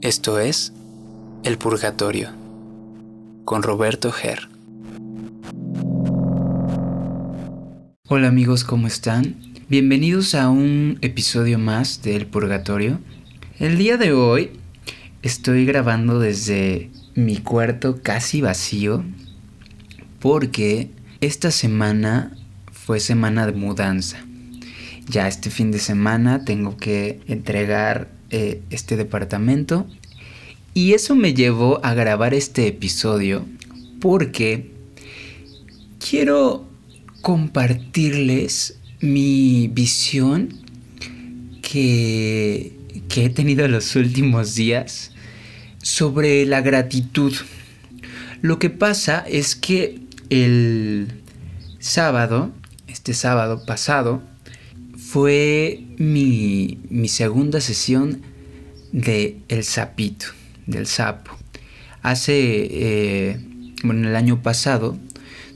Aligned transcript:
Esto 0.00 0.38
es 0.38 0.72
El 1.42 1.58
Purgatorio 1.58 2.30
con 3.44 3.62
Roberto 3.62 4.12
Ger. 4.12 4.48
Hola 8.08 8.28
amigos, 8.28 8.64
¿cómo 8.64 8.86
están? 8.86 9.36
Bienvenidos 9.68 10.34
a 10.34 10.50
un 10.50 10.98
episodio 11.02 11.58
más 11.58 12.02
de 12.02 12.16
El 12.16 12.26
Purgatorio. 12.26 13.00
El 13.58 13.76
día 13.76 13.96
de 13.96 14.12
hoy 14.12 14.52
estoy 15.22 15.66
grabando 15.66 16.20
desde 16.20 16.90
mi 17.14 17.38
cuarto 17.38 18.00
casi 18.02 18.40
vacío 18.40 19.04
porque 20.20 20.90
esta 21.20 21.50
semana 21.50 22.36
fue 22.72 23.00
semana 23.00 23.46
de 23.46 23.52
mudanza. 23.52 24.27
Ya 25.08 25.26
este 25.26 25.50
fin 25.50 25.70
de 25.70 25.78
semana 25.78 26.44
tengo 26.44 26.76
que 26.76 27.20
entregar 27.26 28.10
eh, 28.30 28.60
este 28.70 28.96
departamento. 28.96 29.86
Y 30.74 30.92
eso 30.92 31.14
me 31.14 31.32
llevó 31.32 31.80
a 31.82 31.94
grabar 31.94 32.34
este 32.34 32.66
episodio 32.66 33.46
porque 34.00 34.70
quiero 35.98 36.68
compartirles 37.22 38.78
mi 39.00 39.68
visión 39.68 40.54
que, 41.62 42.72
que 43.08 43.24
he 43.24 43.30
tenido 43.30 43.66
los 43.66 43.96
últimos 43.96 44.54
días 44.54 45.12
sobre 45.82 46.44
la 46.44 46.60
gratitud. 46.60 47.34
Lo 48.42 48.58
que 48.58 48.70
pasa 48.70 49.24
es 49.26 49.56
que 49.56 50.00
el 50.30 51.08
sábado, 51.78 52.52
este 52.86 53.14
sábado 53.14 53.64
pasado, 53.66 54.22
fue 55.08 55.86
mi, 55.96 56.78
segunda 57.06 57.62
sesión 57.62 58.20
de 58.92 59.38
El 59.48 59.64
Sapito, 59.64 60.26
del 60.66 60.86
sapo. 60.86 61.30
Hace, 62.02 62.34
eh, 62.36 63.40
bueno, 63.84 64.06
el 64.06 64.14
año 64.14 64.42
pasado 64.42 64.98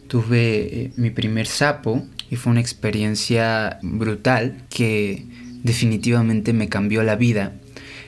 tuve 0.09 0.84
eh, 0.84 0.92
mi 0.97 1.11
primer 1.11 1.47
sapo 1.47 2.03
y 2.31 2.36
fue 2.36 2.50
una 2.50 2.62
experiencia 2.62 3.78
brutal 3.83 4.64
que 4.70 5.27
definitivamente 5.62 6.55
me 6.55 6.70
cambió 6.70 7.03
la 7.03 7.16
vida, 7.16 7.53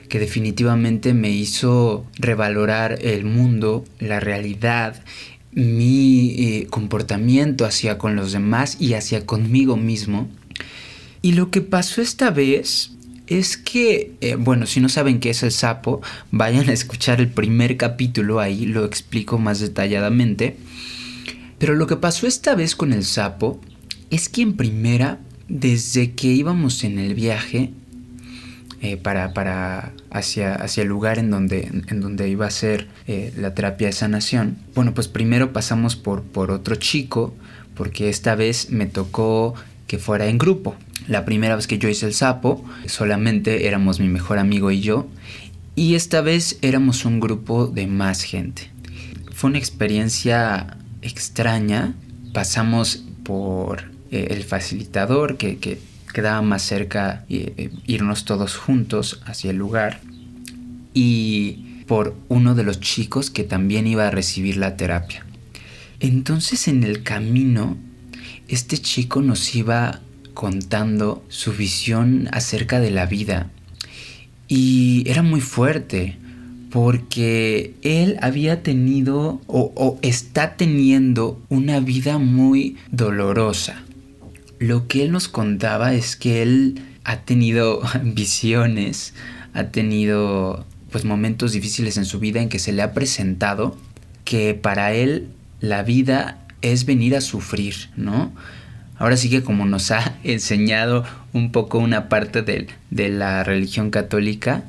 que 0.09 0.17
definitivamente 0.17 1.13
me 1.13 1.29
hizo 1.29 2.07
revalorar 2.17 2.97
el 3.03 3.23
mundo, 3.23 3.85
la 3.99 4.19
realidad, 4.19 5.03
mi 5.51 6.31
eh, 6.39 6.67
comportamiento 6.71 7.65
hacia 7.65 7.99
con 7.99 8.15
los 8.15 8.31
demás 8.31 8.77
y 8.79 8.95
hacia 8.95 9.27
conmigo 9.27 9.77
mismo 9.77 10.27
y 11.25 11.31
lo 11.31 11.49
que 11.49 11.61
pasó 11.61 12.03
esta 12.03 12.29
vez 12.29 12.91
es 13.25 13.57
que, 13.57 14.13
eh, 14.21 14.35
bueno, 14.35 14.67
si 14.67 14.79
no 14.79 14.89
saben 14.89 15.19
qué 15.19 15.31
es 15.31 15.41
el 15.41 15.51
sapo, 15.51 15.99
vayan 16.29 16.69
a 16.69 16.73
escuchar 16.73 17.19
el 17.19 17.29
primer 17.29 17.77
capítulo, 17.77 18.39
ahí 18.39 18.67
lo 18.67 18.85
explico 18.85 19.39
más 19.39 19.59
detalladamente. 19.59 20.55
Pero 21.57 21.73
lo 21.73 21.87
que 21.87 21.95
pasó 21.95 22.27
esta 22.27 22.53
vez 22.53 22.75
con 22.75 22.93
el 22.93 23.03
sapo 23.03 23.59
es 24.11 24.29
que 24.29 24.43
en 24.43 24.55
primera, 24.55 25.17
desde 25.47 26.11
que 26.11 26.27
íbamos 26.27 26.83
en 26.83 26.99
el 26.99 27.15
viaje 27.15 27.71
eh, 28.81 28.95
para, 28.95 29.33
para 29.33 29.93
hacia, 30.11 30.53
hacia, 30.53 30.83
el 30.83 30.89
lugar 30.89 31.17
en 31.17 31.31
donde, 31.31 31.71
en 31.87 32.01
donde 32.01 32.29
iba 32.29 32.45
a 32.45 32.51
ser 32.51 32.87
eh, 33.07 33.33
la 33.35 33.55
terapia 33.55 33.87
de 33.87 33.93
sanación, 33.93 34.59
bueno, 34.75 34.93
pues 34.93 35.07
primero 35.07 35.53
pasamos 35.53 35.95
por, 35.95 36.21
por 36.21 36.51
otro 36.51 36.75
chico, 36.75 37.33
porque 37.73 38.09
esta 38.09 38.35
vez 38.35 38.69
me 38.69 38.85
tocó 38.85 39.55
que 39.87 39.97
fuera 39.97 40.27
en 40.27 40.37
grupo. 40.37 40.75
La 41.07 41.25
primera 41.25 41.55
vez 41.55 41.67
que 41.67 41.77
yo 41.77 41.87
hice 41.87 42.07
el 42.07 42.13
sapo, 42.13 42.63
solamente 42.87 43.67
éramos 43.67 43.99
mi 43.99 44.07
mejor 44.07 44.39
amigo 44.39 44.71
y 44.71 44.81
yo, 44.81 45.07
y 45.75 45.95
esta 45.95 46.21
vez 46.21 46.57
éramos 46.61 47.05
un 47.05 47.19
grupo 47.19 47.67
de 47.67 47.85
más 47.85 48.23
gente. 48.23 48.71
Fue 49.33 49.49
una 49.49 49.59
experiencia 49.59 50.77
extraña, 51.01 51.93
pasamos 52.33 53.03
por 53.23 53.91
eh, 54.11 54.27
el 54.31 54.43
facilitador 54.43 55.37
que, 55.37 55.79
quedaba 56.13 56.41
más 56.41 56.61
cerca 56.61 57.25
eh, 57.27 57.71
irnos 57.85 58.23
todos 58.23 58.55
juntos 58.55 59.21
hacia 59.25 59.51
el 59.51 59.57
lugar 59.57 59.99
y 60.93 61.83
por 61.87 62.15
uno 62.29 62.55
de 62.55 62.63
los 62.63 62.79
chicos 62.79 63.29
que 63.29 63.43
también 63.43 63.85
iba 63.85 64.07
a 64.07 64.11
recibir 64.11 64.55
la 64.55 64.77
terapia. 64.77 65.25
Entonces 65.99 66.69
en 66.69 66.85
el 66.85 67.03
camino 67.03 67.75
este 68.47 68.77
chico 68.77 69.21
nos 69.21 69.55
iba 69.55 69.99
contando 70.35 71.25
su 71.29 71.53
visión 71.53 72.29
acerca 72.31 72.79
de 72.79 72.91
la 72.91 73.07
vida 73.07 73.49
y 74.47 75.03
era 75.07 75.23
muy 75.23 75.41
fuerte 75.41 76.17
porque 76.69 77.73
él 77.83 78.17
había 78.21 78.61
tenido 78.61 79.41
o, 79.47 79.97
está 80.01 80.57
teniendo 80.57 81.41
una 81.49 81.79
vida 81.79 82.17
muy 82.17 82.77
dolorosa. 82.91 83.81
Lo 84.59 84.87
que 84.87 85.03
él 85.03 85.11
nos 85.11 85.27
contaba 85.27 85.93
es 85.93 86.15
que 86.15 86.41
él 86.41 86.81
ha 87.03 87.21
tenido 87.21 87.81
visiones, 88.03 89.13
ha 89.53 89.65
tenido 89.65 90.65
pues 90.91 91.05
momentos 91.05 91.53
difíciles 91.53 91.97
en 91.97 92.05
su 92.05 92.19
vida 92.19 92.41
en 92.41 92.49
que 92.49 92.59
se 92.59 92.71
le 92.71 92.81
ha 92.81 92.93
presentado 92.93 93.77
que 94.23 94.53
para 94.53 94.93
él 94.93 95.29
la 95.61 95.83
vida 95.83 96.45
es 96.61 96.85
venir 96.85 97.15
a 97.15 97.21
sufrir, 97.21 97.89
¿no? 97.95 98.33
Ahora 98.97 99.17
sí 99.17 99.29
que 99.29 99.43
como 99.43 99.65
nos 99.65 99.91
ha 99.91 100.17
enseñado 100.23 101.03
un 101.33 101.51
poco 101.51 101.79
una 101.79 102.09
parte 102.09 102.41
de, 102.41 103.09
la 103.09 103.43
religión 103.43 103.89
católica, 103.91 104.63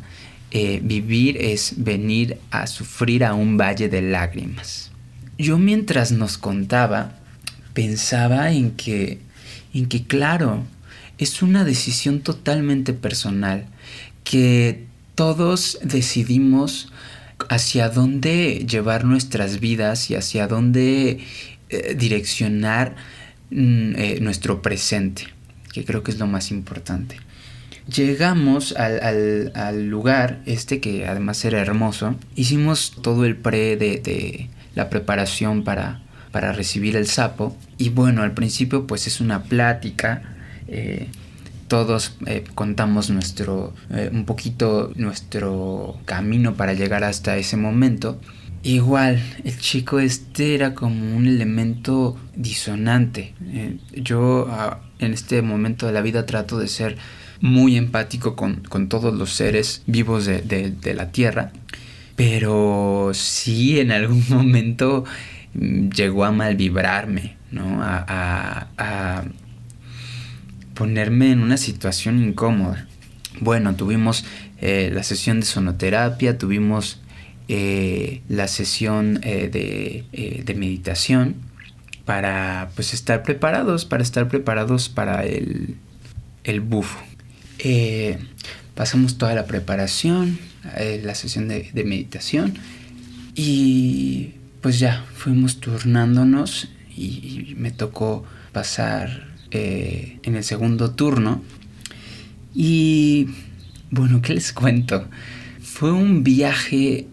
eh, 0.51 0.81
vivir 0.83 1.37
es 1.39 1.75
venir 1.77 2.39
a 2.51 2.67
sufrir 2.67 3.25
a 3.25 3.35
un 3.35 3.57
valle 3.57 3.89
de 3.89 4.03
lágrimas. 4.03 4.91
Yo 5.39 5.59
mientras 5.59 6.13
nos 6.13 6.39
contaba, 6.39 7.19
pensaba 7.75 8.53
en 8.53 8.71
que, 8.71 9.21
en 9.75 9.87
que 9.87 10.05
claro, 10.05 10.65
es 11.19 11.43
una 11.43 11.65
decisión 11.65 12.21
totalmente 12.21 12.95
personal, 12.95 13.67
que 14.25 14.87
todos 15.15 15.79
decidimos 15.83 16.93
hacia 17.49 17.89
dónde 17.89 18.67
llevar 18.69 19.05
nuestras 19.05 19.61
vidas 19.61 20.11
y 20.11 20.15
hacia 20.15 20.47
dónde 20.47 21.21
eh, 21.69 21.95
direccionar 21.99 22.97
eh, 23.51 24.19
nuestro 24.21 24.61
presente, 24.61 25.29
que 25.73 25.85
creo 25.85 26.03
que 26.03 26.11
es 26.11 26.19
lo 26.19 26.27
más 26.27 26.51
importante. 26.51 27.17
Llegamos 27.87 28.75
al, 28.77 29.87
lugar 29.89 30.43
este 30.47 30.81
que 30.81 31.07
además 31.07 31.45
era 31.45 31.61
hermoso. 31.61 32.17
Hicimos 32.35 32.97
todo 33.03 33.25
el 33.25 33.37
pre 33.37 33.77
de, 33.77 34.51
la 34.75 34.91
preparación 34.91 35.63
para, 35.63 36.03
para, 36.33 36.53
recibir 36.53 36.97
el 36.97 37.07
sapo. 37.07 37.57
Y 37.79 37.91
bueno, 37.91 38.23
al 38.23 38.35
principio 38.35 38.89
pues 38.89 39.07
es 39.07 39.21
una 39.21 39.45
plática. 39.45 40.23
Eh, 40.67 41.07
todos 41.69 42.17
contamos 42.55 43.11
nuestro, 43.11 43.75
un 44.13 44.25
poquito 44.25 44.93
nuestro 44.97 45.99
camino 46.05 46.55
para 46.55 46.75
llegar 46.75 47.05
hasta 47.05 47.37
ese 47.37 47.57
momento. 47.57 48.21
Igual, 48.67 49.23
el 49.45 49.57
chico 49.61 50.01
este 50.01 50.57
era 50.57 50.75
como 50.75 51.17
un 51.17 51.29
elemento 51.29 52.19
disonante. 52.35 53.33
Eh, 53.45 53.77
yo 53.95 54.49
ah, 54.51 54.81
en 54.99 55.13
este 55.13 55.41
momento 55.41 55.87
de 55.87 55.93
la 55.93 56.01
vida 56.01 56.27
trato 56.27 56.59
de 56.59 56.67
ser 56.67 56.97
muy 57.41 57.77
empático 57.77 58.35
con, 58.35 58.89
todos 58.89 59.15
los 59.15 59.31
seres 59.35 59.85
vivos 59.87 60.27
de, 60.27 60.95
la 60.97 61.13
Tierra. 61.13 61.53
Pero 62.17 63.13
sí 63.15 63.79
en 63.79 63.93
algún 63.93 64.25
momento 64.31 65.05
mm, 65.55 65.91
llegó 65.91 66.25
a 66.25 66.33
malvibrarme, 66.33 67.37
¿no? 67.53 67.81
A, 67.85 68.67
a 68.77 69.25
ponerme 70.75 71.31
en 71.31 71.39
una 71.39 71.57
situación 71.57 72.21
incómoda. 72.21 72.89
Bueno, 73.39 73.77
tuvimos 73.77 74.25
eh, 74.61 74.91
la 74.93 75.05
sesión 75.05 75.39
de 75.39 75.47
sonoterapia, 75.47 76.37
tuvimos 76.37 77.01
eh, 77.49 78.23
la 78.29 78.49
sesión 78.49 79.21
eh, 79.23 80.05
eh, 80.13 80.43
de, 80.45 80.55
meditación 80.55 81.37
para 82.05 82.71
pues 82.75 82.93
estar 82.93 83.23
preparados, 83.23 83.85
para 83.85 84.03
estar 84.03 84.27
preparados 84.27 84.89
para 84.89 85.25
el, 85.25 85.77
el 86.43 86.63
pasamos 88.75 89.17
toda 89.17 89.35
la 89.37 89.47
preparación, 89.47 90.41
la 91.03 91.15
sesión 91.15 91.47
de, 91.47 91.71
meditación 91.85 92.55
y 93.37 94.33
pues 94.61 94.81
ya 94.81 95.05
fuimos 95.15 95.61
turnándonos 95.61 96.69
y, 96.97 97.55
me 97.57 97.71
tocó 97.71 98.25
pasar 98.51 99.29
en 99.53 100.35
el 100.35 100.43
segundo 100.43 100.91
turno 100.91 101.43
y 102.55 103.29
bueno, 103.93 104.21
¿qué 104.21 104.35
les 104.35 104.53
cuento? 104.53 105.07
Fue 105.63 105.93
un 105.93 106.25
viaje 106.25 107.07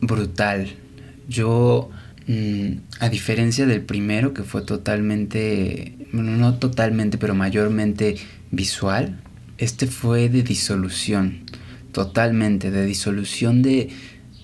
brutal. 0.00 0.68
Yo, 1.28 1.90
mm, 2.26 2.72
a 3.00 3.08
diferencia 3.08 3.66
del 3.66 3.82
primero, 3.82 4.34
que 4.34 4.42
fue 4.42 4.62
totalmente, 4.62 5.94
bueno, 6.12 6.36
no 6.36 6.58
totalmente, 6.58 7.18
pero 7.18 7.34
mayormente 7.34 8.16
visual, 8.50 9.20
este 9.58 9.86
fue 9.86 10.28
de 10.28 10.42
disolución, 10.42 11.40
totalmente, 11.92 12.70
de 12.70 12.86
disolución 12.86 13.62
de, 13.62 13.90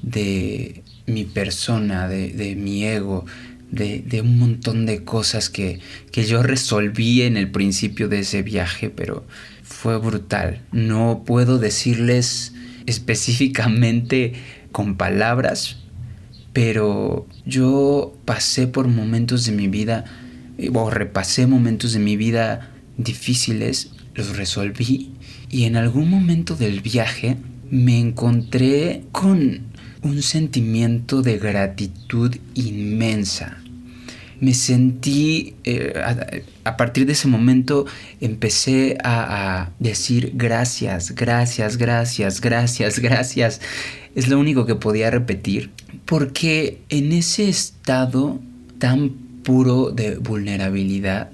de 0.03 0.83
mi 1.07 1.25
persona, 1.25 2.09
de, 2.09 2.57
mi 2.57 2.85
ego, 2.85 3.25
de, 3.71 4.21
un 4.23 4.39
montón 4.39 4.87
de 4.87 5.05
cosas 5.05 5.51
que, 5.51 5.81
que 6.11 6.25
yo 6.25 6.43
resolví 6.43 7.23
en 7.23 7.37
el 7.37 7.51
principio 7.51 8.09
de 8.09 8.21
ese 8.21 8.43
viaje, 8.43 8.91
pero 8.91 9.25
fue 9.63 9.99
brutal. 9.99 10.61
No 10.73 11.23
puedo 11.27 11.59
decirles 11.59 12.53
específicamente 12.87 14.35
con 14.75 14.97
palabras, 14.97 15.77
pero 16.53 17.29
yo 17.47 18.13
pasé 18.25 18.67
por 18.67 18.89
momentos 18.89 19.47
de 19.47 19.53
mi 19.53 19.69
vida, 19.69 20.05
eh, 20.59 20.69
o 20.75 20.91
repasé 20.91 21.47
momentos 21.47 21.93
de 21.93 22.01
mi 22.01 22.17
vida 22.17 22.73
difíciles, 22.99 23.93
los 24.17 24.37
resolví 24.37 25.13
y 25.49 25.63
en 25.63 25.77
algún 25.77 26.11
momento 26.11 26.57
del 26.57 26.81
viaje 26.81 27.37
me 27.71 28.01
encontré 28.01 29.05
con 29.13 29.61
un 30.03 30.23
sentimiento 30.23 31.23
de 31.23 31.39
gratitud 31.39 32.35
inmensa. 32.55 33.59
Me 34.41 34.55
sentí, 34.55 35.55
eh, 35.63 35.95
a, 36.65 36.77
partir 36.77 37.07
de 37.07 37.13
ese 37.13 37.29
momento 37.29 37.87
empecé 38.21 38.99
a, 39.05 39.61
a 39.61 39.71
decir 39.79 40.33
gracias, 40.35 41.15
gracias, 41.15 41.77
gracias, 41.77 42.41
gracias, 42.41 42.99
gracias. 42.99 43.61
Es 44.15 44.29
lo 44.29 44.39
único 44.39 44.67
que 44.67 44.75
podía 44.75 45.11
repetir. 45.11 45.71
Porque 46.05 46.81
en 46.89 47.13
ese 47.13 47.49
estado 47.49 48.41
tan 48.79 49.11
puro 49.43 49.91
de 49.91 50.17
vulnerabilidad, 50.17 51.31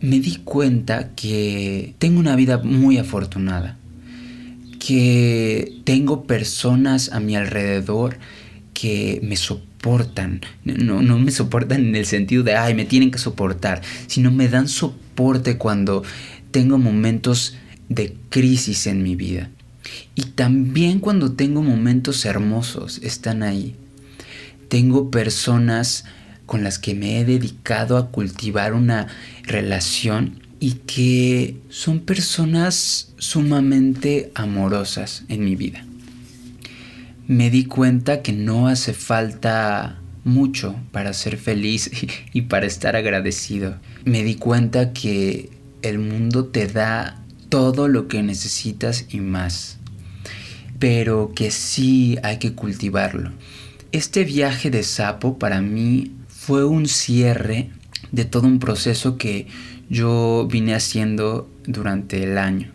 me 0.00 0.20
di 0.20 0.36
cuenta 0.36 1.10
que 1.14 1.94
tengo 1.98 2.20
una 2.20 2.36
vida 2.36 2.58
muy 2.58 2.98
afortunada, 2.98 3.76
que 4.78 5.80
tengo 5.84 6.24
personas 6.24 7.12
a 7.12 7.20
mi 7.20 7.34
alrededor 7.34 8.18
que 8.72 9.20
me 9.22 9.36
soportan, 9.36 10.42
no, 10.64 11.02
no 11.02 11.18
me 11.18 11.30
soportan 11.30 11.86
en 11.86 11.96
el 11.96 12.06
sentido 12.06 12.42
de, 12.42 12.56
ay, 12.56 12.74
me 12.74 12.84
tienen 12.84 13.10
que 13.10 13.18
soportar, 13.18 13.82
sino 14.06 14.30
me 14.30 14.48
dan 14.48 14.68
soporte 14.68 15.56
cuando 15.56 16.02
tengo 16.50 16.78
momentos 16.78 17.56
de 17.88 18.14
crisis 18.28 18.86
en 18.86 19.02
mi 19.02 19.16
vida. 19.16 19.50
Y 20.14 20.22
también 20.22 21.00
cuando 21.00 21.32
tengo 21.32 21.62
momentos 21.62 22.24
hermosos, 22.24 23.00
están 23.02 23.42
ahí. 23.42 23.76
Tengo 24.68 25.10
personas 25.10 26.04
con 26.46 26.62
las 26.62 26.78
que 26.78 26.94
me 26.94 27.20
he 27.20 27.24
dedicado 27.24 27.96
a 27.96 28.10
cultivar 28.10 28.72
una 28.72 29.08
relación 29.42 30.40
y 30.60 30.72
que 30.86 31.56
son 31.68 32.00
personas 32.00 33.12
sumamente 33.18 34.30
amorosas 34.34 35.24
en 35.28 35.44
mi 35.44 35.56
vida. 35.56 35.84
Me 37.26 37.50
di 37.50 37.64
cuenta 37.64 38.22
que 38.22 38.32
no 38.32 38.68
hace 38.68 38.92
falta 38.94 40.00
mucho 40.24 40.76
para 40.92 41.12
ser 41.12 41.36
feliz 41.36 41.90
y 42.32 42.42
para 42.42 42.66
estar 42.66 42.96
agradecido. 42.96 43.76
Me 44.04 44.22
di 44.22 44.36
cuenta 44.36 44.92
que 44.92 45.50
el 45.82 45.98
mundo 45.98 46.46
te 46.46 46.66
da 46.66 47.22
todo 47.48 47.88
lo 47.88 48.08
que 48.08 48.22
necesitas 48.22 49.06
y 49.10 49.20
más, 49.20 49.78
pero 50.78 51.32
que 51.34 51.50
sí 51.50 52.18
hay 52.22 52.38
que 52.38 52.52
cultivarlo. 52.52 53.32
Este 53.92 54.24
viaje 54.24 54.70
de 54.70 54.82
sapo 54.82 55.38
para 55.38 55.60
mí 55.60 56.12
fue 56.28 56.64
un 56.64 56.86
cierre 56.86 57.70
de 58.12 58.24
todo 58.24 58.46
un 58.46 58.58
proceso 58.58 59.16
que 59.16 59.46
yo 59.88 60.48
vine 60.50 60.74
haciendo 60.74 61.48
durante 61.66 62.22
el 62.22 62.38
año. 62.38 62.72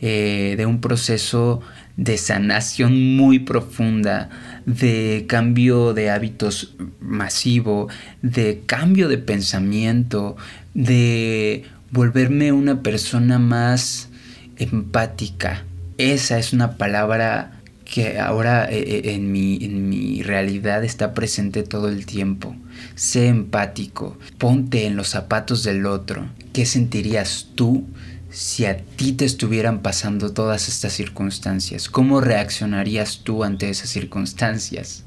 Eh, 0.00 0.54
de 0.56 0.66
un 0.66 0.80
proceso 0.80 1.60
de 1.96 2.18
sanación 2.18 3.16
muy 3.16 3.38
profunda, 3.38 4.30
de 4.66 5.26
cambio 5.28 5.94
de 5.94 6.10
hábitos 6.10 6.74
masivo, 7.00 7.88
de 8.20 8.62
cambio 8.66 9.08
de 9.08 9.18
pensamiento, 9.18 10.36
de 10.74 11.64
volverme 11.92 12.52
una 12.52 12.82
persona 12.82 13.38
más 13.38 14.08
empática. 14.56 15.64
Esa 15.98 16.38
es 16.38 16.52
una 16.52 16.78
palabra 16.78 17.60
que 17.84 18.18
ahora 18.18 18.64
eh, 18.70 18.78
eh, 18.78 19.14
en, 19.14 19.30
mi, 19.30 19.58
en 19.62 19.90
mi 19.90 20.22
realidad 20.22 20.82
está 20.82 21.12
presente 21.12 21.62
todo 21.62 21.88
el 21.88 22.06
tiempo. 22.06 22.56
Sé 22.94 23.28
empático, 23.28 24.18
ponte 24.38 24.86
en 24.86 24.96
los 24.96 25.08
zapatos 25.08 25.62
del 25.62 25.84
otro. 25.84 26.26
¿Qué 26.54 26.64
sentirías 26.64 27.48
tú 27.54 27.84
si 28.30 28.64
a 28.64 28.78
ti 28.78 29.12
te 29.12 29.26
estuvieran 29.26 29.82
pasando 29.82 30.32
todas 30.32 30.68
estas 30.68 30.94
circunstancias? 30.94 31.90
¿Cómo 31.90 32.22
reaccionarías 32.22 33.20
tú 33.22 33.44
ante 33.44 33.68
esas 33.68 33.90
circunstancias? 33.90 35.04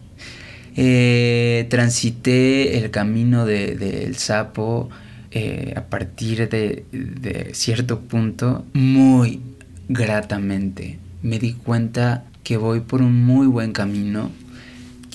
Eh, 0.76 1.66
transité 1.72 2.78
el 2.78 2.92
camino 2.92 3.46
del 3.46 4.16
sapo 4.18 4.92
a 5.76 5.82
partir 5.84 6.48
de, 6.48 6.86
de 6.92 7.54
cierto 7.54 8.00
punto 8.00 8.66
muy 8.74 9.42
gratamente. 9.90 10.98
Me 11.22 11.40
di 11.40 11.54
cuenta 11.54 12.24
que 12.44 12.58
voy 12.58 12.80
por 12.80 13.02
un 13.02 13.26
muy 13.26 13.48
buen 13.48 13.74
camino, 13.74 14.32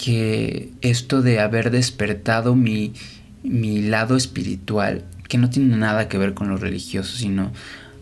que 0.02 0.70
esto 0.82 1.22
de 1.22 1.40
haber 1.40 1.70
despertado 1.70 2.55
mi, 2.55 2.93
mi 3.43 3.82
lado 3.82 4.17
espiritual, 4.17 5.05
que 5.28 5.38
no 5.38 5.49
tiene 5.49 5.76
nada 5.76 6.08
que 6.08 6.19
ver 6.19 6.34
con 6.34 6.49
lo 6.49 6.56
religioso, 6.56 7.16
sino 7.16 7.52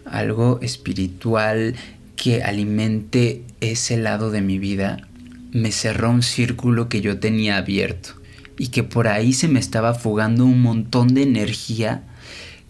algo 0.04 0.58
espiritual 0.62 1.74
que 2.16 2.42
alimente 2.42 3.44
ese 3.60 3.96
lado 3.96 4.30
de 4.30 4.40
mi 4.40 4.58
vida, 4.58 5.06
me 5.52 5.70
cerró 5.72 6.10
un 6.10 6.22
círculo 6.22 6.88
que 6.88 7.00
yo 7.00 7.18
tenía 7.18 7.58
abierto 7.58 8.10
y 8.58 8.68
que 8.68 8.82
por 8.82 9.08
ahí 9.08 9.32
se 9.32 9.48
me 9.48 9.60
estaba 9.60 9.94
fugando 9.94 10.44
un 10.44 10.60
montón 10.60 11.14
de 11.14 11.22
energía 11.22 12.02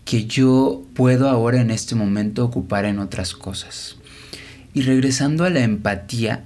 que 0.08 0.24
yo 0.24 0.86
puedo 0.94 1.28
ahora 1.28 1.60
en 1.60 1.70
este 1.70 1.94
momento 1.94 2.42
ocupar 2.42 2.86
en 2.86 2.98
otras 2.98 3.34
cosas. 3.34 3.96
Y 4.72 4.80
regresando 4.80 5.44
a 5.44 5.50
la 5.50 5.60
empatía, 5.60 6.44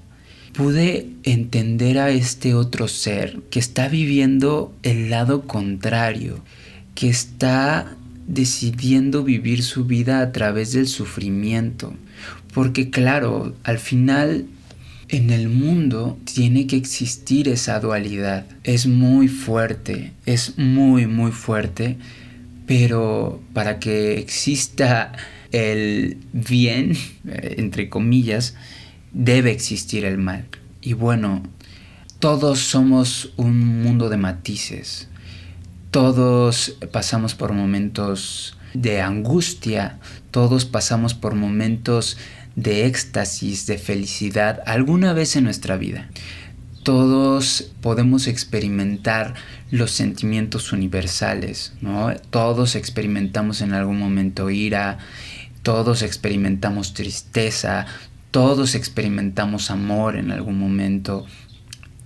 pude 0.52 1.06
entender 1.22 2.00
a 2.00 2.10
este 2.10 2.54
otro 2.54 2.88
ser 2.88 3.38
que 3.50 3.60
está 3.60 3.86
viviendo 3.86 4.74
el 4.82 5.10
lado 5.10 5.46
contrario, 5.46 6.42
que 6.96 7.08
está 7.08 7.96
decidiendo 8.26 9.22
vivir 9.22 9.62
su 9.62 9.84
vida 9.84 10.22
a 10.22 10.32
través 10.32 10.72
del 10.72 10.88
sufrimiento. 10.88 11.94
Porque 12.52 12.90
claro, 12.90 13.54
al 13.62 13.78
final 13.78 14.46
en 15.08 15.30
el 15.30 15.48
mundo 15.48 16.18
tiene 16.24 16.66
que 16.66 16.74
existir 16.74 17.46
esa 17.46 17.78
dualidad. 17.78 18.44
Es 18.64 18.88
muy 18.88 19.28
fuerte, 19.28 20.14
es 20.26 20.58
muy, 20.58 21.06
muy 21.06 21.30
fuerte, 21.30 21.96
pero 22.74 23.42
para 23.52 23.78
que 23.78 24.18
exista 24.18 25.12
el 25.50 26.16
bien, 26.32 26.96
entre 27.26 27.90
comillas, 27.90 28.54
debe 29.12 29.50
existir 29.50 30.06
el 30.06 30.16
mal. 30.16 30.46
Y 30.80 30.94
bueno, 30.94 31.42
todos 32.18 32.60
somos 32.60 33.34
un 33.36 33.82
mundo 33.82 34.08
de 34.08 34.16
matices. 34.16 35.08
Todos 35.90 36.78
pasamos 36.92 37.34
por 37.34 37.52
momentos 37.52 38.56
de 38.72 39.02
angustia, 39.02 39.98
todos 40.30 40.64
pasamos 40.64 41.12
por 41.12 41.34
momentos 41.34 42.16
de 42.56 42.86
éxtasis, 42.86 43.66
de 43.66 43.76
felicidad, 43.76 44.62
alguna 44.64 45.12
vez 45.12 45.36
en 45.36 45.44
nuestra 45.44 45.76
vida. 45.76 46.08
Todos 46.82 47.70
podemos 47.80 48.26
experimentar 48.26 49.34
los 49.70 49.92
sentimientos 49.92 50.72
universales, 50.72 51.74
¿no? 51.80 52.12
Todos 52.30 52.74
experimentamos 52.74 53.60
en 53.60 53.72
algún 53.72 53.98
momento 53.98 54.50
ira, 54.50 54.98
todos 55.62 56.02
experimentamos 56.02 56.92
tristeza, 56.92 57.86
todos 58.32 58.74
experimentamos 58.74 59.70
amor 59.70 60.16
en 60.16 60.32
algún 60.32 60.58
momento. 60.58 61.26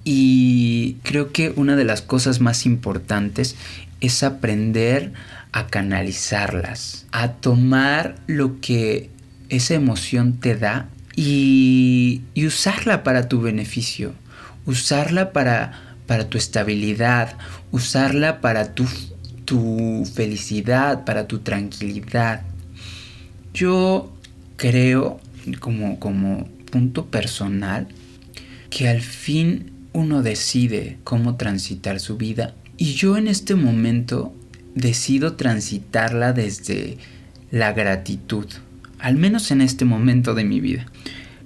Y 0.05 0.99
creo 1.03 1.33
que 1.33 1.53
una 1.57 1.75
de 1.75 1.85
las 1.85 2.03
cosas 2.03 2.41
más 2.41 2.67
importantes 2.67 3.57
es 4.01 4.23
aprender 4.23 5.13
a 5.53 5.67
canalizarlas, 5.67 7.07
a 7.13 7.33
tomar 7.33 8.17
lo 8.27 8.61
que 8.61 9.11
esa 9.49 9.75
emoción 9.75 10.39
te 10.39 10.57
da 10.57 10.89
y, 11.17 12.23
usarla 12.37 13.03
para 13.03 13.29
tu 13.29 13.41
beneficio, 13.41 14.13
usarla 14.67 15.33
para, 15.33 15.97
para 16.07 16.29
tu 16.29 16.39
estabilidad, 16.39 17.37
usarla 17.71 18.41
para 18.41 18.75
tu, 18.75 18.87
tu 19.45 20.05
felicidad, 20.15 21.05
para 21.05 21.27
tu 21.27 21.39
tranquilidad. 21.39 22.43
Yo 23.55 24.13
creo, 24.57 25.21
como, 25.61 25.99
como 25.99 26.49
punto 26.71 27.07
personal, 27.07 27.89
que 28.69 28.89
al 28.89 29.01
fin 29.01 29.73
uno 29.93 30.23
decide 30.23 30.99
cómo 31.05 31.37
transitar 31.37 32.01
su 32.01 32.17
vida. 32.17 32.55
Y 32.77 32.93
yo 32.93 33.17
en 33.17 33.29
este 33.29 33.55
momento 33.55 34.35
decido 34.75 35.35
transitarla 35.35 36.33
desde 36.35 36.99
la 37.51 37.73
gratitud. 37.73 38.47
al 38.99 39.17
menos 39.17 39.51
en 39.51 39.61
este 39.61 39.85
momento 39.85 40.35
de 40.35 40.45
mi 40.45 40.61
vida. 40.61 40.87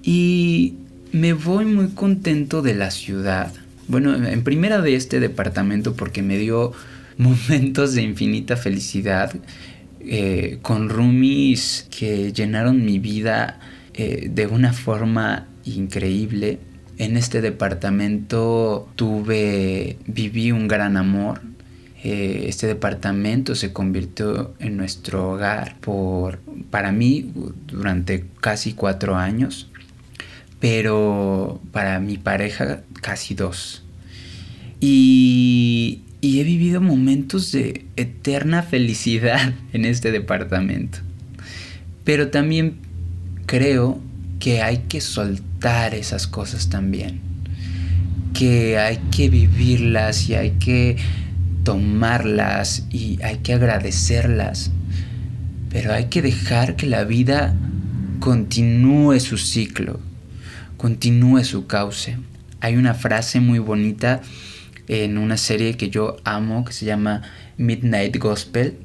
Y 0.02 0.74
me 1.12 1.32
voy 1.32 1.64
muy 1.64 1.88
contento 1.88 2.62
de 2.62 2.74
la 2.74 2.90
ciudad. 2.90 3.52
Bueno, 3.88 4.14
en 4.14 4.44
primera 4.44 4.80
de 4.80 4.94
este 4.94 5.20
departamento 5.20 5.94
porque 5.94 6.22
me 6.22 6.38
dio 6.38 6.72
momentos 7.18 7.94
de 7.94 8.02
infinita 8.02 8.56
felicidad 8.56 9.34
eh, 10.00 10.58
con 10.62 10.88
roomies 10.88 11.86
que 11.90 12.32
llenaron 12.32 12.84
mi 12.84 12.98
vida 12.98 13.60
eh, 13.94 14.28
de 14.32 14.46
una 14.46 14.72
forma 14.72 15.46
increíble. 15.64 16.58
En 16.98 17.16
este 17.16 17.40
departamento 17.40 18.88
tuve, 18.94 19.98
viví 20.06 20.52
un 20.52 20.68
gran 20.68 20.96
amor. 20.96 21.40
Eh, 22.02 22.44
este 22.46 22.66
departamento 22.66 23.54
se 23.54 23.72
convirtió 23.72 24.54
en 24.58 24.76
nuestro 24.76 25.32
hogar 25.32 25.76
por, 25.80 26.38
para 26.70 26.92
mí 26.92 27.30
durante 27.66 28.24
casi 28.40 28.72
cuatro 28.72 29.16
años, 29.16 29.69
pero 30.60 31.60
para 31.72 31.98
mi 31.98 32.18
pareja 32.18 32.82
casi 33.00 33.34
dos. 33.34 33.82
Y, 34.80 36.02
he 36.22 36.44
vivido 36.44 36.82
momentos 36.82 37.50
de 37.50 37.86
eterna 37.96 38.62
felicidad 38.62 39.54
en 39.72 39.86
este 39.86 40.12
departamento. 40.12 40.98
Pero 42.04 42.28
también 42.28 42.76
creo 43.46 44.00
que 44.38 44.62
hay 44.62 44.84
que 44.88 45.00
soltar 45.00 45.94
esas 45.94 46.26
cosas 46.26 46.68
también. 46.68 47.20
Que 48.34 48.78
hay 48.78 48.98
que 49.10 49.28
vivirlas 49.28 50.28
y 50.28 50.34
hay 50.34 50.52
que 50.52 50.96
tomarlas 51.64 52.86
y 52.90 53.18
hay 53.22 53.38
que 53.38 53.54
agradecerlas. 53.54 54.70
Pero 55.70 55.92
hay 55.92 56.06
que 56.06 56.20
dejar 56.22 56.76
que 56.76 56.86
la 56.86 57.04
vida 57.04 57.54
continúe 58.18 59.18
su 59.20 59.38
ciclo, 59.38 60.00
continúe 60.80 61.44
su 61.44 61.66
cauce. 61.66 62.16
Hay 62.62 62.76
una 62.76 62.94
frase 62.94 63.38
muy 63.38 63.58
bonita 63.58 64.22
en 64.88 65.18
una 65.18 65.36
serie 65.36 65.76
que 65.76 65.90
yo 65.90 66.16
amo 66.24 66.64
que 66.64 66.72
se 66.72 66.86
llama 66.86 67.20
Midnight 67.58 68.16
Gospel, 68.16 68.78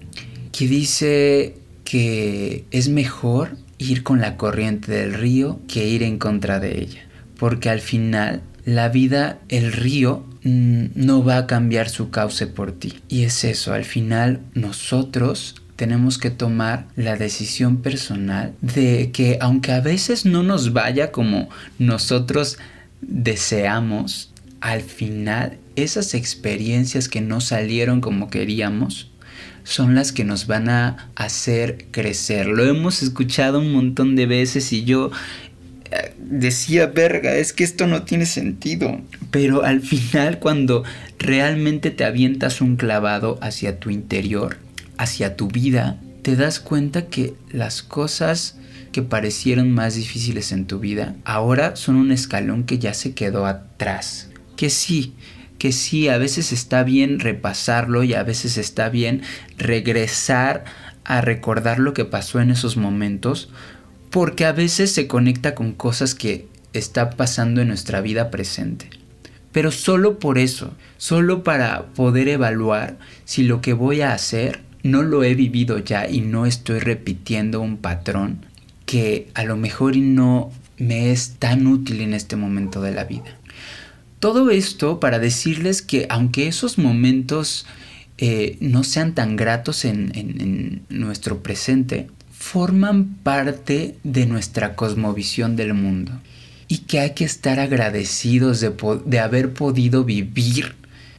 que 0.51 0.67
dice 0.67 1.55
que 1.85 2.65
es 2.71 2.89
mejor 2.89 3.55
ir 3.77 4.03
con 4.03 4.19
la 4.19 4.35
corriente 4.35 4.91
del 4.91 5.13
río 5.13 5.61
que 5.69 5.87
ir 5.87 6.03
en 6.03 6.17
contra 6.17 6.59
de 6.59 6.81
ella, 6.81 7.07
porque 7.37 7.69
al 7.69 7.79
final 7.79 8.41
la 8.65 8.89
vida, 8.89 9.39
el 9.47 9.71
río, 9.71 10.25
mm, 10.43 10.87
no 10.95 11.23
va 11.23 11.37
a 11.37 11.47
cambiar 11.47 11.87
su 11.87 12.09
cauce 12.09 12.45
por 12.45 12.73
ti. 12.73 12.95
Y 13.07 13.23
es 13.23 13.45
eso, 13.45 13.71
al 13.73 13.85
final 13.85 14.41
nosotros 14.53 15.55
tenemos 15.75 16.17
que 16.17 16.29
tomar 16.29 16.87
la 16.95 17.15
decisión 17.17 17.77
personal 17.77 18.53
de 18.61 19.11
que 19.11 19.37
aunque 19.41 19.71
a 19.71 19.81
veces 19.81 20.25
no 20.25 20.43
nos 20.43 20.73
vaya 20.73 21.11
como 21.11 21.49
nosotros 21.79 22.57
deseamos, 23.01 24.31
al 24.61 24.81
final 24.81 25.57
esas 25.75 26.13
experiencias 26.13 27.09
que 27.09 27.21
no 27.21 27.41
salieron 27.41 28.01
como 28.01 28.29
queríamos 28.29 29.11
son 29.63 29.95
las 29.95 30.11
que 30.11 30.23
nos 30.23 30.47
van 30.47 30.69
a 30.69 31.09
hacer 31.15 31.87
crecer. 31.91 32.47
Lo 32.47 32.63
hemos 32.65 33.03
escuchado 33.03 33.59
un 33.59 33.71
montón 33.71 34.15
de 34.15 34.27
veces 34.27 34.71
y 34.71 34.85
yo 34.85 35.11
eh, 35.91 36.13
decía, 36.19 36.85
verga, 36.85 37.35
es 37.35 37.51
que 37.51 37.63
esto 37.63 37.87
no 37.87 38.03
tiene 38.03 38.27
sentido. 38.27 39.01
Pero 39.31 39.63
al 39.63 39.81
final 39.81 40.39
cuando 40.39 40.83
realmente 41.17 41.89
te 41.89 42.05
avientas 42.05 42.61
un 42.61 42.75
clavado 42.75 43.39
hacia 43.41 43.79
tu 43.79 43.89
interior, 43.89 44.57
hacia 44.97 45.35
tu 45.35 45.47
vida, 45.47 45.99
te 46.21 46.35
das 46.35 46.59
cuenta 46.59 47.07
que 47.07 47.35
las 47.51 47.83
cosas 47.83 48.57
que 48.91 49.01
parecieron 49.01 49.71
más 49.71 49.95
difíciles 49.95 50.51
en 50.51 50.67
tu 50.67 50.79
vida 50.79 51.15
ahora 51.25 51.75
son 51.75 51.97
un 51.97 52.11
escalón 52.11 52.63
que 52.63 52.79
ya 52.79 52.93
se 52.93 53.13
quedó 53.13 53.45
atrás. 53.45 54.29
Que 54.55 54.69
sí, 54.69 55.13
que 55.57 55.71
sí, 55.71 56.07
a 56.07 56.17
veces 56.17 56.51
está 56.51 56.83
bien 56.83 57.19
repasarlo 57.19 58.03
y 58.03 58.13
a 58.13 58.23
veces 58.23 58.57
está 58.57 58.89
bien 58.89 59.21
regresar 59.57 60.63
a 61.03 61.21
recordar 61.21 61.79
lo 61.79 61.93
que 61.93 62.05
pasó 62.05 62.39
en 62.39 62.51
esos 62.51 62.77
momentos, 62.77 63.49
porque 64.09 64.45
a 64.45 64.51
veces 64.51 64.91
se 64.91 65.07
conecta 65.07 65.55
con 65.55 65.73
cosas 65.73 66.15
que 66.15 66.47
está 66.73 67.11
pasando 67.11 67.61
en 67.61 67.67
nuestra 67.67 68.01
vida 68.01 68.31
presente. 68.31 68.89
Pero 69.51 69.71
solo 69.71 70.19
por 70.19 70.37
eso, 70.37 70.73
solo 70.97 71.43
para 71.43 71.85
poder 71.93 72.27
evaluar 72.27 72.97
si 73.23 73.43
lo 73.43 73.61
que 73.61 73.73
voy 73.73 74.01
a 74.01 74.13
hacer 74.13 74.64
no 74.85 75.01
lo 75.01 75.23
he 75.23 75.33
vivido 75.33 75.79
ya 75.79 76.07
y 76.07 76.21
no 76.21 76.45
estoy 76.45 76.77
repitiendo 76.77 77.59
un 77.59 77.77
patrón 77.77 78.45
que 78.85 79.29
a 79.33 79.43
lo 79.43 79.57
mejor 79.57 79.97
no 79.97 80.51
me 80.77 81.11
es 81.11 81.37
tan 81.39 81.65
útil 81.65 82.01
en 82.01 82.13
este 82.13 82.35
momento 82.35 82.81
de 82.81 82.93
la 82.93 83.05
vida. 83.05 83.35
Todo 84.19 84.51
esto 84.51 84.99
para 84.99 85.17
decirles 85.17 85.81
que 85.81 86.05
aunque 86.07 86.47
esos 86.47 86.77
momentos 86.77 87.65
eh, 88.19 88.57
no 88.61 88.83
sean 88.83 89.15
tan 89.15 89.35
gratos 89.35 89.85
en, 89.85 90.83
nuestro 90.89 91.41
presente, 91.41 92.07
forman 92.31 93.15
parte 93.23 93.97
de 94.03 94.27
nuestra 94.27 94.75
cosmovisión 94.75 95.55
del 95.55 95.73
mundo 95.73 96.11
y 96.67 96.79
que 96.79 96.99
hay 96.99 97.15
que 97.15 97.25
estar 97.25 97.59
agradecidos 97.59 98.59
de, 98.59 98.71
de, 99.05 99.19
haber 99.19 99.51
podido 99.51 100.03
vivir 100.03 100.75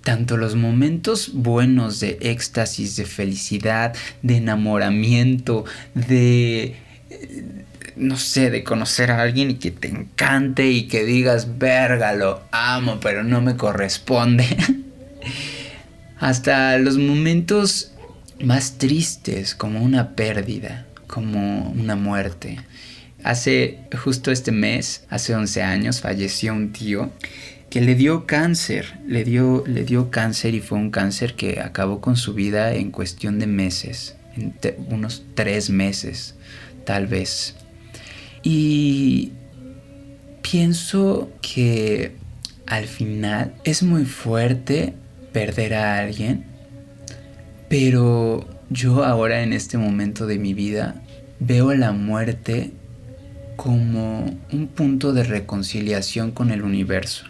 tanto 0.06 0.36
los 0.36 0.54
momentos 0.54 1.32
buenos 1.34 1.98
de 1.98 2.16
éxtasis, 2.20 2.94
de 2.94 3.06
felicidad, 3.06 3.92
de 4.22 4.36
enamoramiento, 4.36 5.64
de, 5.94 6.76
no 7.96 8.16
sé, 8.16 8.52
de 8.52 8.62
conocer 8.62 9.10
a 9.10 9.20
alguien 9.20 9.50
y 9.50 9.54
que 9.54 9.72
te 9.72 9.88
encante 9.88 10.70
y 10.70 10.86
que 10.86 11.04
digas, 11.04 11.58
verga, 11.58 12.12
lo 12.12 12.40
amo, 12.52 13.00
pero 13.00 13.25
no 13.25 13.42
me 13.42 13.56
corresponde. 13.56 14.46
Hasta 16.20 16.78
los 16.78 16.98
momentos 16.98 17.90
más 18.40 18.78
tristes, 18.78 19.56
como 19.56 19.82
una 19.82 20.14
pérdida, 20.14 20.86
como 21.08 21.68
una 21.70 21.96
muerte. 21.96 22.60
Hace 23.25 23.80
justo 24.04 24.30
este 24.30 24.52
mes, 24.52 25.04
hace 25.10 25.34
11 25.34 25.62
años, 25.64 26.00
falleció 26.00 26.54
un 26.54 26.72
tío 26.72 27.10
que 27.76 27.83
le 27.83 27.95
dio 27.95 28.25
cáncer, 28.25 28.99
le 29.06 29.23
dio, 29.23 29.62
le 29.66 29.85
dio 29.85 30.11
cáncer 30.11 30.54
y 30.54 30.61
fue 30.61 30.78
un 30.78 30.90
cáncer 30.90 31.35
que 31.35 31.61
acabó 31.61 32.00
con 32.00 32.16
su 32.16 32.33
vida 32.33 32.73
en 32.73 32.90
cuestión 32.90 33.38
de 33.38 33.47
meses, 33.47 34.16
en 34.35 34.54
unos 34.88 35.26
tres 35.35 35.68
meses, 35.68 36.37
tal 36.87 37.06
vez. 37.06 37.54
Y 38.42 39.33
pienso 40.40 41.30
que 41.42 42.16
al 42.66 42.87
final 42.87 43.52
es 43.64 43.83
muy 43.83 44.06
fuerte 44.06 44.95
perder 45.35 45.75
a 45.75 45.99
alguien, 45.99 46.47
pero 47.68 48.49
yo 48.71 49.04
ahora 49.04 49.42
en 49.42 49.52
este 49.52 49.76
momento 49.76 50.26
de 50.26 50.38
mi 50.38 50.54
vida 50.54 51.02
veo 51.40 51.75
la 51.75 51.92
muerte 51.92 52.73
como 53.56 54.35
un 54.50 54.68
punto 54.68 55.12
de 55.12 55.25
reconciliación 55.25 56.30
con 56.30 56.50
el 56.50 56.62
universo, 56.62 57.26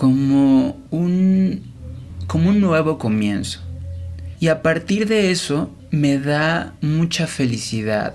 como 0.00 0.80
un, 0.88 1.60
como 2.26 2.48
un 2.48 2.58
nuevo 2.58 2.96
comienzo. 2.96 3.60
Y 4.40 4.48
a 4.48 4.62
partir 4.62 5.06
de 5.06 5.30
eso 5.30 5.70
me 5.90 6.18
da 6.18 6.72
mucha 6.80 7.26
felicidad 7.26 8.14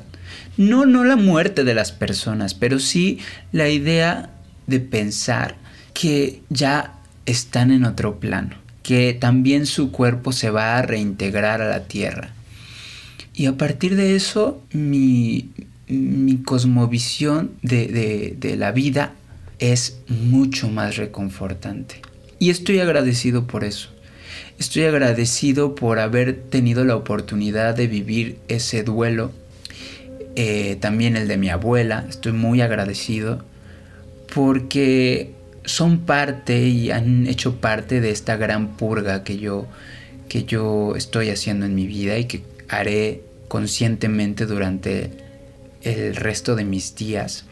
no, 0.58 0.88
no 0.88 1.04
la 1.04 1.16
muerte 1.16 1.64
de 1.64 1.76
las 1.76 1.92
personas, 1.92 2.56
pero 2.56 2.80
sí 2.80 3.20
la 3.52 3.70
idea 3.70 4.32
de 4.66 4.80
pensar 4.80 5.58
que 5.94 6.42
ya 6.50 6.96
están 7.28 7.70
en 7.70 7.86
otro 7.86 8.20
plano, 8.20 8.56
que 8.82 9.14
también 9.14 9.68
su 9.68 9.92
cuerpo 9.92 10.32
se 10.32 10.50
va 10.50 10.78
a 10.78 10.82
reintegrar 10.82 11.62
a 11.62 11.70
la 11.70 11.84
tierra. 11.84 12.30
Y 13.36 13.46
a 13.46 13.58
partir 13.58 13.96
de 13.96 14.16
eso, 14.16 14.64
mi, 14.72 15.52
mi 15.88 16.38
cosmovisión 16.38 17.52
de, 17.62 18.36
de 18.40 18.56
la 18.56 18.72
vida 18.72 19.14
es 19.60 20.00
mucho 20.08 20.70
más 20.70 20.98
reconfortante. 20.98 22.02
Y 22.40 22.50
estoy 22.50 22.80
agradecido 22.80 23.48
por 23.48 23.64
eso. 23.64 23.90
Estoy 24.60 24.84
agradecido 24.84 25.76
por 25.76 26.00
haber 26.00 26.36
tenido 26.36 26.86
la 26.86 26.96
oportunidad 26.96 27.76
de 27.76 27.88
vivir 27.88 28.38
ese 28.48 28.84
duelo 28.84 29.32
eh, 30.36 30.76
también 30.82 31.16
el 31.16 31.30
de 31.30 31.38
mi 31.38 31.50
abuela, 31.50 32.06
estoy 32.10 32.34
muy 32.34 32.60
agradecido 32.60 33.42
porque 34.34 35.32
son 35.64 36.00
parte 36.00 36.68
y 36.68 36.92
han 36.92 37.26
hecho 37.28 37.62
parte 37.62 38.02
de 38.02 38.10
esta 38.10 38.36
gran 38.36 38.76
purga 38.76 39.24
que 39.24 39.38
yo, 39.38 39.66
que 40.28 40.44
yo 40.44 40.96
estoy 40.98 41.30
haciendo 41.30 41.66
en 41.66 41.74
mi 41.74 41.88
vida 41.88 42.18
y 42.18 42.26
que 42.26 42.44
haré 42.68 43.22
conscientemente 43.48 44.46
durante 44.46 45.12
el 45.84 46.18
resto 46.18 46.58
de 46.58 46.66
mis 46.66 46.96
días. 46.96 47.46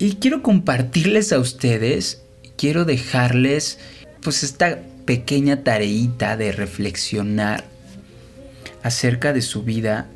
Y 0.00 0.14
quiero 0.14 0.42
compartirles 0.42 1.30
a 1.30 1.38
ustedes, 1.38 2.22
quiero 2.56 2.86
dejarles 2.86 3.78
pues 4.22 4.42
esta 4.42 4.80
pequeña 5.04 5.62
tareita 5.62 6.38
de 6.38 6.52
reflexionar 6.52 7.64
acerca 8.82 9.34
de 9.34 9.42
su 9.42 9.62
vida 9.62 10.08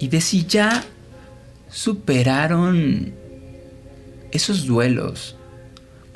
y 0.00 0.08
de 0.08 0.20
si 0.20 0.44
ya 0.44 0.84
superaron 1.70 3.12
esos 4.32 4.66
duelos. 4.66 5.36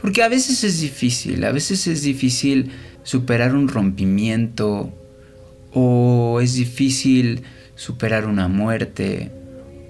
Porque 0.00 0.24
a 0.24 0.28
veces 0.28 0.64
es 0.64 0.80
difícil, 0.80 1.44
a 1.44 1.52
veces 1.52 1.86
es 1.86 2.02
difícil 2.02 2.72
superar 3.04 3.54
un 3.54 3.68
rompimiento 3.68 4.92
o 5.72 6.40
es 6.40 6.54
difícil 6.54 7.44
superar 7.76 8.26
una 8.26 8.48
muerte 8.48 9.30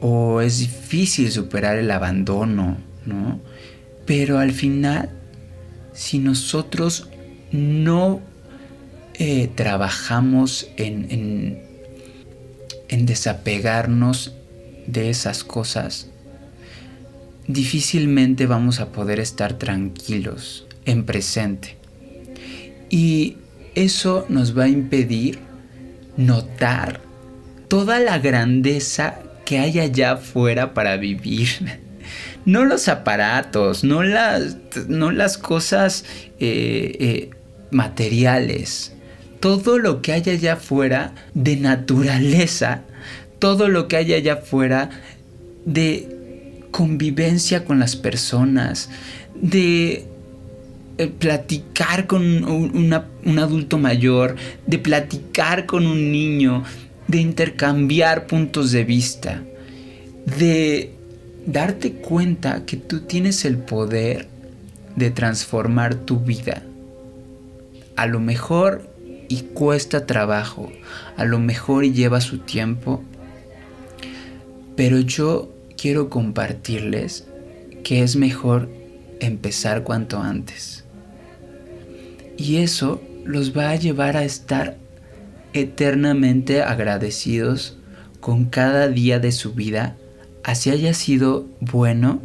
o 0.02 0.42
es 0.42 0.58
difícil 0.58 1.32
superar 1.32 1.78
el 1.78 1.90
abandono, 1.90 2.91
¿no? 3.06 3.40
Pero 4.06 4.38
al 4.38 4.52
final, 4.52 5.10
si 5.92 6.18
nosotros 6.18 7.08
no 7.50 8.20
eh, 9.14 9.48
trabajamos 9.54 10.68
en, 10.76 11.10
en, 11.10 11.62
en 12.88 13.06
desapegarnos 13.06 14.34
de 14.86 15.10
esas 15.10 15.44
cosas, 15.44 16.08
difícilmente 17.46 18.46
vamos 18.46 18.80
a 18.80 18.92
poder 18.92 19.20
estar 19.20 19.58
tranquilos 19.58 20.66
en 20.84 21.04
presente. 21.04 21.76
Y 22.90 23.36
eso 23.74 24.26
nos 24.28 24.56
va 24.56 24.64
a 24.64 24.68
impedir 24.68 25.38
notar 26.16 27.00
toda 27.68 27.98
la 28.00 28.18
grandeza 28.18 29.20
que 29.44 29.58
hay 29.58 29.78
allá 29.80 30.12
afuera 30.12 30.74
para 30.74 30.96
vivir. 30.96 31.48
No 32.44 32.64
los 32.64 32.88
aparatos, 32.88 33.84
no 33.84 34.02
las, 34.02 34.56
no 34.88 35.10
las 35.10 35.38
cosas 35.38 36.04
eh, 36.38 36.96
eh, 37.00 37.30
materiales. 37.70 38.92
Todo 39.40 39.78
lo 39.78 40.02
que 40.02 40.12
hay 40.12 40.22
allá 40.28 40.54
afuera 40.54 41.14
de 41.34 41.56
naturaleza, 41.56 42.82
todo 43.38 43.68
lo 43.68 43.88
que 43.88 43.96
hay 43.96 44.14
allá 44.14 44.34
afuera 44.34 44.90
de 45.64 46.60
convivencia 46.70 47.64
con 47.64 47.78
las 47.78 47.96
personas, 47.96 48.88
de 49.34 50.06
eh, 50.98 51.06
platicar 51.06 52.06
con 52.06 52.44
un 52.44 53.38
adulto 53.38 53.78
mayor, 53.78 54.36
de 54.66 54.78
platicar 54.78 55.66
con 55.66 55.86
un 55.86 56.12
niño, 56.12 56.64
de 57.08 57.20
intercambiar 57.20 58.26
puntos 58.26 58.72
de 58.72 58.84
vista, 58.84 59.42
de 60.38 60.94
darte 61.46 61.92
cuenta 61.92 62.64
que 62.64 62.76
tú 62.76 63.00
tienes 63.00 63.44
el 63.44 63.58
poder 63.58 64.28
de 64.96 65.10
transformar 65.10 65.94
tu 65.94 66.20
vida. 66.20 66.62
A 67.96 68.06
lo 68.06 68.20
mejor 68.20 68.90
y 69.28 69.42
cuesta 69.54 70.06
trabajo, 70.06 70.70
a 71.16 71.24
lo 71.24 71.38
mejor 71.38 71.84
lleva 71.84 72.20
su 72.20 72.38
tiempo, 72.38 73.02
pero 74.76 74.98
yo 75.00 75.52
quiero 75.76 76.10
compartirles 76.10 77.26
que 77.82 78.02
es 78.02 78.16
mejor 78.16 78.68
empezar 79.20 79.82
cuanto 79.84 80.20
antes. 80.20 80.84
Y 82.36 82.56
eso 82.56 83.00
los 83.24 83.56
va 83.56 83.70
a 83.70 83.76
llevar 83.76 84.16
a 84.16 84.24
estar 84.24 84.76
eternamente 85.52 86.62
agradecidos 86.62 87.76
con 88.20 88.46
cada 88.46 88.88
día 88.88 89.18
de 89.18 89.32
su 89.32 89.52
vida, 89.52 89.96
así 90.44 90.70
haya 90.70 90.94
sido 90.94 91.46
bueno 91.60 92.20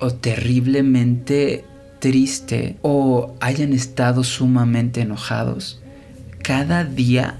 o 0.00 0.12
terriblemente 0.12 1.64
triste 2.00 2.76
o 2.82 3.34
hayan 3.40 3.72
estado 3.72 4.24
sumamente 4.24 5.00
enojados. 5.00 5.80
Cada 6.42 6.84
día 6.84 7.38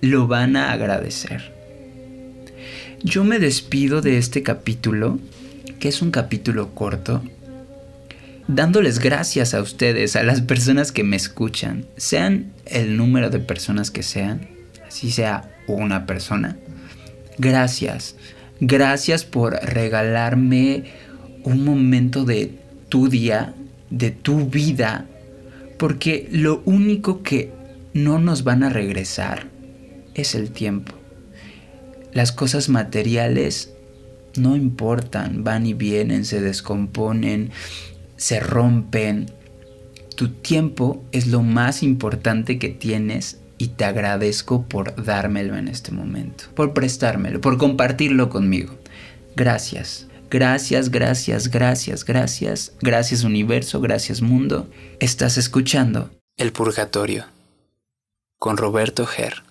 lo 0.00 0.26
van 0.26 0.56
a 0.56 0.72
agradecer. 0.72 1.52
Yo 3.02 3.24
me 3.24 3.38
despido 3.38 4.00
de 4.00 4.18
este 4.18 4.42
capítulo, 4.42 5.18
que 5.78 5.88
es 5.88 6.02
un 6.02 6.10
capítulo 6.10 6.74
corto, 6.74 7.22
dándoles 8.48 8.98
gracias 8.98 9.54
a 9.54 9.60
ustedes, 9.60 10.16
a 10.16 10.22
las 10.22 10.40
personas 10.40 10.92
que 10.92 11.04
me 11.04 11.16
escuchan, 11.16 11.84
sean 11.96 12.52
el 12.64 12.96
número 12.96 13.30
de 13.30 13.38
personas 13.38 13.90
que 13.90 14.02
sean, 14.02 14.48
así 14.86 15.10
sea 15.10 15.52
una 15.68 16.06
persona. 16.06 16.56
Gracias, 17.38 18.16
gracias 18.60 19.24
por 19.24 19.54
regalarme 19.54 20.84
un 21.44 21.64
momento 21.64 22.24
de 22.24 22.52
tu 22.88 23.08
día, 23.08 23.54
de 23.90 24.10
tu 24.10 24.46
vida, 24.46 25.06
porque 25.78 26.28
lo 26.30 26.62
único 26.64 27.22
que 27.22 27.52
no 27.92 28.18
nos 28.18 28.44
van 28.44 28.62
a 28.62 28.70
regresar 28.70 29.48
es 30.14 30.34
el 30.34 30.50
tiempo. 30.50 30.92
Las 32.12 32.32
cosas 32.32 32.68
materiales 32.68 33.74
no 34.36 34.56
importan, 34.56 35.44
van 35.44 35.66
y 35.66 35.74
vienen, 35.74 36.24
se 36.24 36.40
descomponen, 36.40 37.50
se 38.16 38.40
rompen. 38.40 39.26
Tu 40.14 40.28
tiempo 40.28 41.04
es 41.12 41.26
lo 41.26 41.42
más 41.42 41.82
importante 41.82 42.58
que 42.58 42.70
tienes 42.70 43.38
y 43.58 43.68
te 43.68 43.84
agradezco 43.84 44.66
por 44.68 45.02
dármelo 45.02 45.56
en 45.56 45.68
este 45.68 45.92
momento, 45.92 46.44
por 46.54 46.72
prestármelo, 46.72 47.40
por 47.40 47.58
compartirlo 47.58 48.28
conmigo. 48.28 48.76
Gracias, 49.34 50.06
gracias, 50.30 50.90
gracias, 50.90 51.48
gracias, 51.50 52.04
gracias, 52.04 52.72
gracias 52.80 53.24
universo, 53.24 53.80
gracias 53.80 54.22
mundo. 54.22 54.68
Estás 55.00 55.38
escuchando 55.38 56.10
El 56.36 56.52
Purgatorio 56.52 57.26
con 58.38 58.56
Roberto 58.56 59.06
Ger. 59.06 59.42